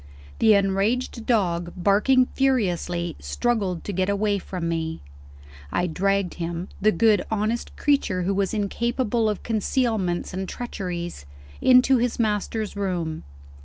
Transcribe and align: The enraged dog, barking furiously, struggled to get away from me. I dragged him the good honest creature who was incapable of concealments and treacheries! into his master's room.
The 0.39 0.55
enraged 0.55 1.27
dog, 1.27 1.73
barking 1.77 2.25
furiously, 2.33 3.15
struggled 3.19 3.83
to 3.83 3.93
get 3.93 4.09
away 4.09 4.39
from 4.39 4.67
me. 4.67 4.99
I 5.71 5.85
dragged 5.85 6.33
him 6.41 6.69
the 6.81 6.91
good 6.91 7.23
honest 7.29 7.75
creature 7.77 8.23
who 8.23 8.33
was 8.33 8.51
incapable 8.51 9.29
of 9.29 9.43
concealments 9.43 10.33
and 10.33 10.49
treacheries! 10.49 11.27
into 11.61 11.97
his 11.97 12.17
master's 12.17 12.75
room. 12.75 13.25